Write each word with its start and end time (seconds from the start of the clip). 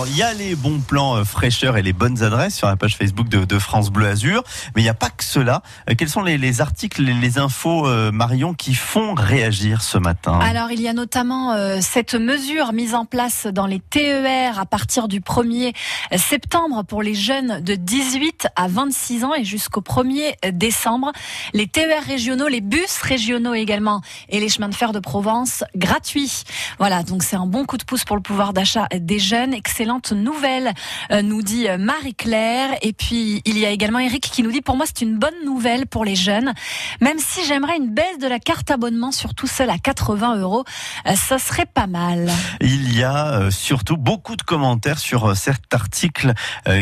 Alors, 0.00 0.12
il 0.12 0.16
y 0.16 0.22
a 0.22 0.32
les 0.32 0.54
bons 0.54 0.80
plans 0.80 1.16
euh, 1.16 1.24
fraîcheurs 1.24 1.76
et 1.76 1.82
les 1.82 1.92
bonnes 1.92 2.22
adresses 2.22 2.56
sur 2.56 2.68
la 2.68 2.76
page 2.76 2.96
Facebook 2.96 3.28
de, 3.28 3.44
de 3.44 3.58
France 3.58 3.90
Bleu 3.90 4.06
Azur, 4.06 4.42
mais 4.74 4.80
il 4.80 4.84
n'y 4.84 4.88
a 4.88 4.94
pas 4.94 5.10
que 5.10 5.22
cela. 5.22 5.62
Euh, 5.90 5.94
Quels 5.94 6.08
sont 6.08 6.22
les, 6.22 6.38
les 6.38 6.62
articles, 6.62 7.02
les, 7.02 7.12
les 7.12 7.36
infos, 7.36 7.86
euh, 7.86 8.10
Marion, 8.10 8.54
qui 8.54 8.74
font 8.74 9.12
réagir 9.12 9.82
ce 9.82 9.98
matin? 9.98 10.38
Alors, 10.40 10.70
il 10.70 10.80
y 10.80 10.88
a 10.88 10.94
notamment 10.94 11.52
euh, 11.52 11.80
cette 11.82 12.14
mesure 12.14 12.72
mise 12.72 12.94
en 12.94 13.04
place 13.04 13.46
dans 13.46 13.66
les 13.66 13.78
TER 13.78 14.58
à 14.58 14.64
partir 14.64 15.06
du 15.06 15.20
1er 15.20 15.74
septembre 16.16 16.82
pour 16.82 17.02
les 17.02 17.14
jeunes 17.14 17.60
de 17.60 17.74
18 17.74 18.48
à 18.56 18.68
26 18.68 19.24
ans 19.24 19.34
et 19.34 19.44
jusqu'au 19.44 19.82
1er 19.82 20.32
décembre. 20.52 21.12
Les 21.52 21.66
TER 21.66 22.02
régionaux, 22.06 22.48
les 22.48 22.62
bus 22.62 23.02
régionaux 23.02 23.52
également 23.52 24.00
et 24.30 24.40
les 24.40 24.48
chemins 24.48 24.70
de 24.70 24.74
fer 24.74 24.92
de 24.92 24.98
Provence 24.98 25.62
gratuits. 25.76 26.44
Voilà, 26.78 27.02
donc 27.02 27.22
c'est 27.22 27.36
un 27.36 27.46
bon 27.46 27.66
coup 27.66 27.76
de 27.76 27.84
pouce 27.84 28.04
pour 28.04 28.16
le 28.16 28.22
pouvoir 28.22 28.54
d'achat 28.54 28.86
des 28.94 29.18
jeunes. 29.18 29.52
Excellente 29.90 30.12
nouvelle, 30.12 30.72
euh, 31.10 31.20
nous 31.20 31.42
dit 31.42 31.68
euh, 31.68 31.76
Marie-Claire. 31.76 32.76
Et 32.82 32.92
puis, 32.92 33.42
il 33.44 33.58
y 33.58 33.66
a 33.66 33.70
également 33.70 33.98
Eric 33.98 34.22
qui 34.22 34.44
nous 34.44 34.52
dit, 34.52 34.60
pour 34.60 34.76
moi, 34.76 34.86
c'est 34.86 35.04
une 35.04 35.18
bonne 35.18 35.34
nouvelle 35.44 35.88
pour 35.88 36.04
les 36.04 36.14
jeunes. 36.14 36.52
Même 37.00 37.18
si 37.18 37.44
j'aimerais 37.44 37.76
une 37.76 37.92
baisse 37.92 38.18
de 38.20 38.28
la 38.28 38.38
carte 38.38 38.70
abonnement, 38.70 39.10
surtout 39.10 39.48
celle 39.48 39.68
à 39.68 39.78
80 39.78 40.36
euros, 40.36 40.64
euh, 41.08 41.16
ça 41.16 41.40
serait 41.40 41.66
pas 41.66 41.88
mal. 41.88 42.30
Il 42.60 42.96
y 42.96 43.02
a 43.02 43.50
surtout 43.50 43.96
beaucoup 43.96 44.36
de 44.36 44.42
commentaires 44.42 45.00
sur 45.00 45.36
cet 45.36 45.74
article 45.74 46.34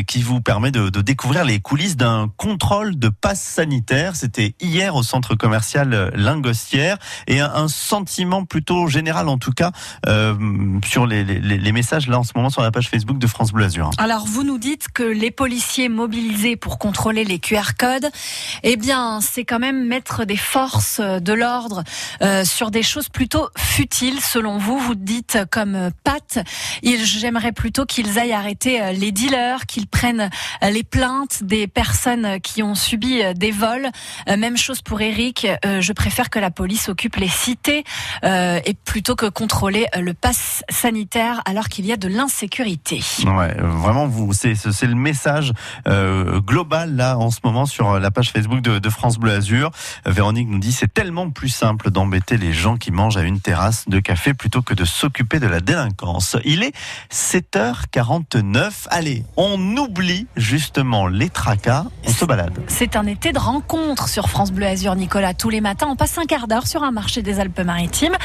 qui 0.07 0.21
vous 0.21 0.41
permet 0.41 0.71
de, 0.71 0.91
de 0.91 1.01
découvrir 1.01 1.45
les 1.45 1.61
coulisses 1.61 1.97
d'un 1.97 2.31
contrôle 2.37 2.99
de 2.99 3.09
passe 3.09 3.43
sanitaire. 3.43 4.17
C'était 4.17 4.55
hier 4.61 4.97
au 4.97 5.03
centre 5.03 5.35
commercial 5.35 6.11
Lingostière 6.15 6.99
et 7.27 7.41
un, 7.41 7.51
un 7.55 7.69
sentiment 7.69 8.45
plutôt 8.45 8.87
général 8.89 9.29
en 9.29 9.39
tout 9.39 9.53
cas 9.53 9.73
euh, 10.07 10.35
sur 10.85 11.07
les, 11.07 11.25
les, 11.25 11.41
les 11.41 11.73
messages 11.73 12.09
là 12.09 12.19
en 12.19 12.25
ce 12.25 12.33
moment 12.35 12.51
sur 12.51 12.63
la 12.63 12.71
page 12.71 12.89
Facebook 12.89 12.98
Alors, 13.99 14.27
vous 14.27 14.43
nous 14.45 14.59
dites 14.59 14.89
que 14.93 15.03
les 15.03 15.31
policiers 15.31 15.89
mobilisés 15.89 16.57
pour 16.57 16.79
contrôler 16.79 17.25
les 17.25 17.39
QR 17.39 17.75
codes, 17.79 18.09
eh 18.63 18.77
bien, 18.77 19.21
c'est 19.21 19.45
quand 19.45 19.59
même 19.59 19.87
mettre 19.87 20.25
des 20.25 20.37
forces 20.37 21.01
de 21.01 21.33
l'ordre 21.33 21.85
euh, 22.23 22.45
sur 22.45 22.71
des 22.71 22.83
choses 22.83 23.09
plutôt 23.09 23.49
futiles, 23.57 24.21
selon 24.21 24.59
vous. 24.59 24.79
Vous 24.79 24.95
dites 24.95 25.39
comme 25.51 25.75
euh, 25.75 25.91
Pat, 26.05 26.39
j'aimerais 26.83 27.53
plutôt 27.53 27.85
qu'ils 27.87 28.19
aillent 28.19 28.33
arrêter 28.33 28.81
euh, 28.81 28.93
les 28.93 29.13
dealers, 29.13 29.67
qu'ils 29.67 29.87
prennent 29.87 30.31
euh, 30.63 30.71
les 30.71 30.85
plaintes 30.85 31.43
des 31.43 31.67
personnes 31.67 32.41
qui 32.41 32.63
ont 32.63 32.75
subi 32.75 33.23
euh, 33.23 33.33
des 33.35 33.51
vols. 33.51 33.89
Euh, 34.29 34.37
Même 34.37 34.57
chose 34.57 34.83
pour 34.83 35.01
Eric. 35.01 35.47
Euh, 35.65 35.81
Je 35.81 35.93
préfère 35.93 36.31
que 36.31 36.39
la 36.39 36.51
police 36.51 36.89
occupe 36.89 37.17
les 37.17 37.29
cités 37.29 37.85
euh, 38.25 38.61
et 38.65 38.75
plutôt 38.75 39.15
que 39.17 39.27
contrôler 39.27 39.87
euh, 39.97 40.01
le 40.01 40.15
pass 40.15 40.63
sanitaire 40.71 41.43
alors 41.45 41.69
qu'il 41.69 41.87
y 41.87 41.93
a 41.93 41.97
de 41.97 42.09
l'insécurité. 42.09 42.78
Ouais, 43.27 43.57
euh, 43.59 43.67
vraiment, 43.67 44.07
vous, 44.07 44.33
c'est, 44.33 44.55
le 44.83 44.95
message 44.95 45.53
euh, 45.87 46.41
global 46.41 46.97
là 46.97 47.19
en 47.19 47.31
ce 47.31 47.41
moment 47.45 47.67
sur 47.67 47.99
la 47.99 48.11
page 48.11 48.31
Facebook 48.31 48.61
de, 48.61 48.79
de 48.79 48.91
France 48.91 49.19
Bleu 49.19 49.33
Azur. 49.33 49.71
Euh, 50.07 50.11
Véronique 50.11 50.49
nous 50.49 50.59
dit 50.59 50.73
c'est 50.73 50.93
tellement 50.93 51.31
plus 51.31 51.49
simple 51.49 51.91
d'embêter 51.91 52.37
les 52.37 52.53
gens 52.53 52.77
qui 52.77 52.91
mangent 52.91 53.17
à 53.17 53.23
une 53.23 53.41
terrasse 53.41 53.89
de 53.89 54.01
café 54.01 54.35
plutôt 54.35 54.63
que 54.63 54.75
de 54.75 54.85
s'occuper 54.85 55.41
de 55.41 55.47
la 55.47 55.61
délinquance. 55.61 56.37
Il 56.45 56.63
est 56.63 56.73
7h49. 57.13 58.87
Allez, 58.91 59.25
on 59.37 59.59
oublie 59.77 60.27
justement 60.37 61.07
les 61.07 61.29
tracas, 61.29 61.87
on 62.07 62.11
se 62.11 62.25
balade. 62.25 62.59
C'est 62.69 62.97
un 62.97 63.07
été 63.07 63.33
de 63.33 63.39
rencontre 63.39 64.09
sur 64.09 64.29
France 64.29 64.53
Bleu 64.53 64.67
Azur, 64.67 64.95
Nicolas. 64.95 65.35
Tous 65.35 65.51
les 65.51 65.61
matins, 65.61 65.87
on 65.91 65.97
passe 65.97 66.19
un 66.19 66.25
quart 66.25 66.49
d'heure 66.49 66.67
sur 66.67 66.83
un 66.83 66.91
marché 66.91 67.23
des 67.23 67.41
Alpes-Maritimes. 67.41 68.17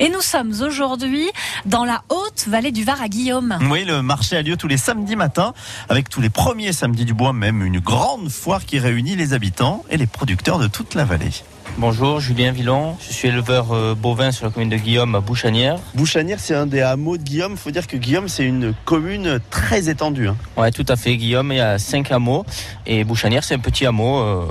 Et 0.00 0.08
nous 0.08 0.20
sommes 0.20 0.52
aujourd'hui 0.62 1.28
dans 1.64 1.84
la 1.84 2.02
haute 2.08 2.46
vallée 2.48 2.72
du 2.72 2.84
Var 2.84 3.00
à 3.00 3.08
Guillaume. 3.08 3.58
Oui, 3.70 3.84
le 3.84 4.01
marché 4.02 4.36
a 4.36 4.42
lieu 4.42 4.56
tous 4.56 4.68
les 4.68 4.76
samedis 4.76 5.16
matins, 5.16 5.52
avec 5.88 6.08
tous 6.08 6.20
les 6.20 6.30
premiers 6.30 6.72
samedis 6.72 7.04
du 7.04 7.14
bois, 7.14 7.32
même 7.32 7.64
une 7.64 7.80
grande 7.80 8.28
foire 8.28 8.64
qui 8.64 8.78
réunit 8.78 9.16
les 9.16 9.32
habitants 9.32 9.84
et 9.90 9.96
les 9.96 10.06
producteurs 10.06 10.58
de 10.58 10.66
toute 10.66 10.94
la 10.94 11.04
vallée. 11.04 11.30
Bonjour, 11.78 12.20
Julien 12.20 12.52
Villon. 12.52 12.96
Je 13.00 13.14
suis 13.14 13.28
éleveur 13.28 13.72
euh, 13.72 13.94
bovin 13.94 14.30
sur 14.30 14.44
la 14.44 14.52
commune 14.52 14.68
de 14.68 14.76
Guillaume 14.76 15.14
à 15.14 15.20
Bouchanière. 15.20 15.78
Bouchanière, 15.94 16.38
c'est 16.38 16.54
un 16.54 16.66
des 16.66 16.82
hameaux 16.82 17.16
de 17.16 17.22
Guillaume. 17.22 17.56
faut 17.56 17.70
dire 17.70 17.86
que 17.86 17.96
Guillaume, 17.96 18.28
c'est 18.28 18.44
une 18.44 18.74
commune 18.84 19.40
très 19.48 19.88
étendue. 19.88 20.28
hein. 20.28 20.36
Ouais, 20.58 20.70
tout 20.70 20.84
à 20.86 20.96
fait. 20.96 21.16
Guillaume, 21.16 21.50
il 21.50 21.56
y 21.56 21.60
a 21.60 21.78
cinq 21.78 22.12
hameaux. 22.12 22.44
Et 22.84 23.04
Bouchanière, 23.04 23.42
c'est 23.42 23.54
un 23.54 23.58
petit 23.58 23.86
hameau 23.86 24.18
euh, 24.20 24.44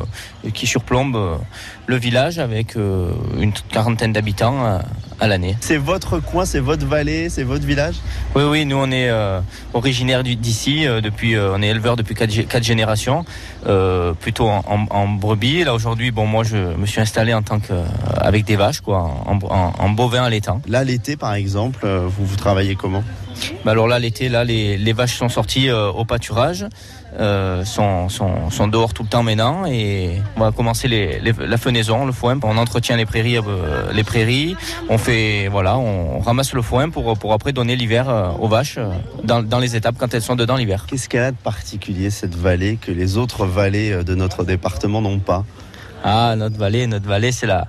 qui 0.51 0.66
surplombe 0.66 1.16
euh, 1.16 1.35
le 1.85 1.97
village 1.97 2.40
avec 2.40 2.75
euh, 2.75 3.11
une 3.40 3.53
quarantaine 3.53 4.13
d'habitants 4.13 4.66
euh, 4.66 4.79
à 5.22 5.28
l'année. 5.28 5.56
C'est 5.62 5.78
votre 5.78 6.20
coin, 6.20 6.44
c'est 6.46 6.59
votre 6.59 6.86
vallée, 6.86 7.30
c'est 7.30 7.44
votre 7.44 7.66
village? 7.66 7.96
Oui, 8.36 8.44
oui, 8.44 8.66
nous 8.66 8.76
on 8.78 8.92
est 8.92 9.09
euh, 9.09 9.40
originaire 9.74 10.24
d'ici, 10.24 10.86
euh, 10.88 11.00
depuis, 11.00 11.36
euh, 11.36 11.54
on 11.56 11.62
est 11.62 11.68
éleveur 11.68 11.96
depuis 11.96 12.16
quatre, 12.16 12.32
gé- 12.32 12.46
quatre 12.46 12.64
générations, 12.64 13.24
plutôt 14.20 14.50
en, 14.50 14.64
en- 14.68 14.88
en 14.90 15.08
brebis. 15.08 15.64
Là 15.64 15.74
aujourd'hui, 15.74 16.12
bon, 16.12 16.26
moi 16.26 16.44
je 16.44 16.58
me 16.58 16.86
suis 16.86 17.00
installé 17.00 17.34
en 17.34 17.44
tant 17.44 17.59
que 17.59 17.74
avec 18.18 18.44
des 18.46 18.56
vaches, 18.56 18.82
quoi, 18.82 18.98
en, 19.00 19.40
en- 19.80 19.90
bovin 19.92 20.24
à 20.24 20.30
l'étang. 20.30 20.62
Là, 20.68 20.84
l'été, 20.84 21.16
par 21.16 21.34
exemple, 21.36 21.88
vous, 21.88 22.26
vous 22.26 22.36
travaillez 22.36 22.76
comment? 22.76 23.03
Bah 23.66 23.72
alors 23.72 23.88
là, 23.88 24.00
l'été, 24.00 24.29
là, 24.29 24.44
les, 24.44 24.78
les 24.78 24.94
vaches 24.94 25.18
sont 25.18 25.29
sorties 25.29 25.69
euh, 25.69 25.90
au 25.90 26.06
pâturage, 26.06 26.66
euh, 27.19 27.63
sont, 27.66 28.09
sont, 28.09 28.50
sont 28.50 28.68
dehors 28.68 28.94
tout 28.94 29.03
le 29.03 29.09
temps 29.09 29.24
maintenant, 29.24 29.66
et 29.66 30.22
on 30.35 30.41
va 30.41 30.52
commencer 30.52 30.88
les, 30.88 31.19
les- 31.19 31.34
la 31.38 31.57
fenaison, 31.57 32.06
le 32.06 32.12
foin. 32.12 32.40
On 32.44 32.57
entretient 32.57 32.97
les 32.97 33.06
prairies, 33.06 33.38
euh, 33.38 33.91
les 33.94 34.03
prairies. 34.03 34.56
On 34.90 34.97
fait, 34.97 35.47
voilà, 35.50 35.78
on 35.78 36.19
ramasse 36.19 36.53
le 36.53 36.62
foin 36.62 36.90
pour, 36.90 37.18
pour 37.18 37.34
après 37.34 37.53
donner 37.53 37.75
l'hiver 37.75 38.34
aux 38.40 38.47
vaches 38.47 38.79
dans, 39.24 39.44
dans 39.44 39.59
les 39.59 39.75
étapes 39.75 39.96
quand 39.97 40.13
elles 40.13 40.22
sont 40.22 40.35
dedans 40.35 40.56
l'hiver. 40.56 40.85
Qu'est-ce 40.88 41.09
qu'elle 41.09 41.23
a 41.23 41.31
de 41.31 41.38
particulier, 41.38 42.09
cette 42.09 42.35
vallée, 42.35 42.78
que 42.78 42.91
les 42.91 43.18
autres 43.18 43.46
vallées 43.46 44.03
de 44.03 44.16
notre 44.16 44.44
département 44.44 45.02
n'ont 45.02 45.19
pas? 45.19 45.46
Ah, 46.03 46.35
notre 46.35 46.58
vallée, 46.58 46.88
notre 46.88 47.08
vallée, 47.08 47.31
c'est 47.31 47.46
la, 47.46 47.68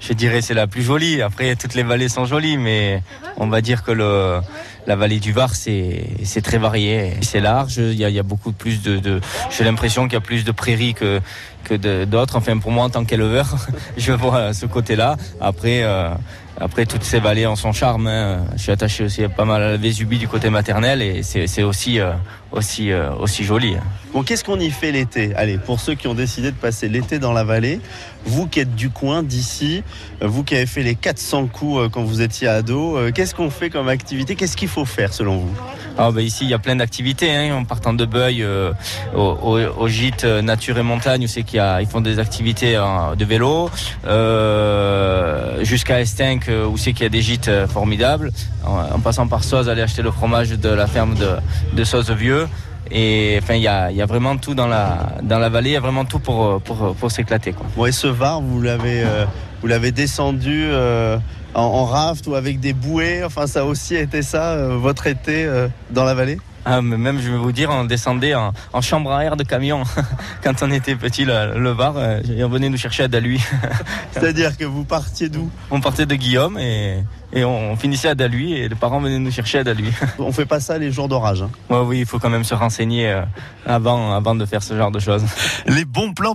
je 0.00 0.12
dirais, 0.12 0.42
c'est 0.42 0.54
la 0.54 0.66
plus 0.66 0.82
jolie. 0.82 1.22
Après, 1.22 1.56
toutes 1.56 1.74
les 1.74 1.82
vallées 1.82 2.08
sont 2.08 2.24
jolies, 2.24 2.58
mais 2.58 3.02
on 3.36 3.46
va 3.48 3.60
dire 3.60 3.82
que 3.82 3.92
le, 3.92 4.40
la 4.86 4.96
vallée 4.96 5.18
du 5.18 5.32
Var, 5.32 5.54
c'est, 5.54 6.42
très 6.42 6.58
varié. 6.58 7.14
C'est 7.22 7.40
large. 7.40 7.78
Il 7.78 7.94
y 7.94 8.18
a, 8.18 8.22
beaucoup 8.22 8.52
plus 8.52 8.82
de, 8.82 9.20
j'ai 9.50 9.64
l'impression 9.64 10.04
qu'il 10.04 10.14
y 10.14 10.16
a 10.16 10.20
plus 10.20 10.44
de 10.44 10.52
prairies 10.52 10.94
que, 10.94 11.20
que 11.64 12.04
d'autres. 12.04 12.36
Enfin, 12.36 12.58
pour 12.58 12.70
moi, 12.70 12.84
en 12.84 12.90
tant 12.90 13.04
qu'éleveur, 13.04 13.56
je 13.96 14.12
vois 14.12 14.52
ce 14.52 14.66
côté-là. 14.66 15.16
Après, 15.40 15.82
euh, 15.82 16.10
après, 16.58 16.86
toutes 16.86 17.02
ces 17.02 17.20
vallées 17.20 17.46
ont 17.46 17.56
son 17.56 17.72
charme. 17.72 18.06
hein. 18.06 18.44
Je 18.56 18.62
suis 18.62 18.72
attaché 18.72 19.04
aussi 19.04 19.22
pas 19.28 19.44
mal 19.44 19.62
à 19.62 19.70
la 19.72 19.76
Vésubie 19.76 20.18
du 20.18 20.26
côté 20.28 20.48
maternel 20.50 21.02
et 21.02 21.22
c'est, 21.22 21.62
aussi, 21.62 22.00
euh, 22.00 22.12
aussi, 22.52 22.90
euh, 22.92 23.12
aussi 23.14 23.44
joli. 23.44 23.76
Bon, 24.12 24.22
qu'est-ce 24.22 24.42
qu'on 24.42 24.58
y 24.58 24.70
fait 24.70 24.90
l'été? 24.92 25.34
Allez, 25.34 25.58
pour 25.58 25.80
ceux 25.80 25.94
qui 25.94 26.08
ont 26.08 26.14
décidé 26.14 26.50
de 26.50 26.56
passer 26.56 26.88
l'été 26.88 27.18
dans 27.18 27.32
la 27.32 27.44
vallée, 27.44 27.80
vous 28.24 28.46
qui 28.46 28.60
êtes 28.60 28.74
du 28.74 28.90
coin, 28.90 29.22
d'ici, 29.22 29.82
euh, 30.22 30.26
vous 30.26 30.44
qui 30.44 30.56
avez 30.56 30.66
fait 30.66 30.82
les 30.82 30.94
400 30.94 31.46
coups 31.48 31.90
quand 31.92 32.02
vous 32.04 32.22
étiez 32.22 32.48
ado, 32.48 32.98
qu'est-ce 33.14 33.34
qu'on 33.34 33.50
fait 33.50 33.68
comme 33.70 33.88
activité? 33.88 34.34
Qu'est-ce 34.34 34.56
qu'il 34.56 34.68
faut 34.68 34.84
faire 34.86 35.12
selon 35.12 35.36
vous? 35.38 35.54
Ah 35.98 36.10
bah 36.10 36.20
ici 36.20 36.44
il 36.44 36.50
y 36.50 36.54
a 36.54 36.58
plein 36.58 36.76
d'activités 36.76 37.34
hein, 37.34 37.54
en 37.54 37.64
partant 37.64 37.94
de 37.94 38.04
Beuil 38.04 38.42
euh, 38.42 38.72
au, 39.14 39.88
gîte 39.88 40.24
euh, 40.24 40.42
nature 40.42 40.76
et 40.76 40.82
montagne 40.82 41.24
où 41.24 41.26
c'est 41.26 41.42
qu'il 41.42 41.62
font 41.90 42.02
des 42.02 42.18
activités 42.18 42.76
euh, 42.76 43.14
de 43.14 43.24
vélo 43.24 43.70
euh, 44.06 45.64
jusqu'à 45.64 46.00
Estinck 46.02 46.50
euh, 46.50 46.66
où 46.66 46.76
c'est 46.76 46.92
qu'il 46.92 47.04
y 47.04 47.06
a 47.06 47.10
des 47.10 47.22
gîtes 47.22 47.50
formidables 47.68 48.30
en, 48.66 49.00
passant 49.00 49.26
par 49.26 49.42
Soz 49.42 49.70
aller 49.70 49.80
acheter 49.80 50.02
le 50.02 50.10
fromage 50.10 50.50
de 50.50 50.68
la 50.68 50.86
ferme 50.86 51.14
de, 51.14 51.36
de 51.74 52.12
Vieux 52.12 52.46
et 52.90 53.38
enfin 53.42 53.54
il 53.54 53.62
y 53.62 53.68
a, 53.68 53.90
y 53.90 54.02
a 54.02 54.06
vraiment 54.06 54.36
tout 54.36 54.54
dans 54.54 54.66
la 54.66 55.12
dans 55.22 55.38
la 55.38 55.48
vallée. 55.48 55.70
Il 55.70 55.74
y 55.74 55.76
a 55.76 55.80
vraiment 55.80 56.04
tout 56.04 56.18
pour 56.18 56.60
pour, 56.62 56.94
pour 56.94 57.10
s'éclater. 57.10 57.54
Bon, 57.76 57.86
et 57.86 57.92
ce 57.92 58.06
Var, 58.06 58.40
vous 58.40 58.60
l'avez, 58.60 59.02
euh, 59.02 59.24
vous 59.60 59.66
l'avez 59.66 59.92
descendu 59.92 60.66
euh, 60.70 61.18
en, 61.54 61.84
raft 61.84 62.26
ou 62.26 62.34
avec 62.34 62.60
des 62.60 62.72
bouées? 62.72 63.24
Enfin, 63.24 63.46
ça 63.46 63.60
a 63.60 63.64
aussi 63.64 63.94
été 63.94 64.22
ça, 64.22 64.52
euh, 64.52 64.76
votre 64.76 65.06
été 65.06 65.48
dans 65.90 66.04
la 66.04 66.14
vallée? 66.14 66.38
Ah, 66.68 66.82
mais 66.82 66.96
même, 66.96 67.20
je 67.20 67.30
vais 67.30 67.38
vous 67.38 67.52
dire, 67.52 67.70
on 67.70 67.84
descendait 67.84 68.34
en, 68.34 68.52
en 68.72 68.80
chambre 68.80 69.12
à 69.12 69.22
air 69.24 69.36
de 69.36 69.44
camion 69.44 69.84
quand 70.42 70.62
on 70.62 70.70
était 70.72 70.96
petit, 70.96 71.24
le, 71.24 71.56
le 71.58 71.70
Var, 71.70 71.94
euh, 71.96 72.20
et 72.36 72.42
on 72.42 72.48
venait 72.48 72.68
nous 72.68 72.76
chercher 72.76 73.04
à 73.04 73.08
Daluy. 73.08 73.40
C'est-à-dire 74.10 74.56
que 74.56 74.64
vous 74.64 74.82
partiez 74.84 75.28
d'où? 75.28 75.48
On 75.70 75.80
partait 75.80 76.06
de 76.06 76.14
Guillaume 76.16 76.58
et, 76.58 77.04
et 77.32 77.44
on 77.44 77.76
finissait 77.76 78.08
à 78.08 78.14
Daluy 78.16 78.54
et 78.54 78.68
les 78.68 78.74
parents 78.74 78.98
venaient 78.98 79.20
nous 79.20 79.30
chercher 79.30 79.58
à 79.60 79.64
Daluy. 79.64 79.92
On 80.18 80.32
fait 80.32 80.44
pas 80.46 80.58
ça 80.58 80.76
les 80.76 80.90
jours 80.90 81.06
d'orage. 81.08 81.42
hein? 81.42 81.50
Ouais, 81.70 81.78
oui, 81.86 81.98
il 82.00 82.06
faut 82.06 82.18
quand 82.18 82.30
même 82.30 82.42
se 82.44 82.54
renseigner 82.54 83.10
euh, 83.10 83.22
avant, 83.64 84.12
avant 84.12 84.34
de 84.34 84.44
faire 84.44 84.62
ce 84.62 84.76
genre 84.76 84.90
de 84.90 84.98
choses. 84.98 85.24
Les 85.66 85.84
bons 85.84 86.12
plans 86.14 86.34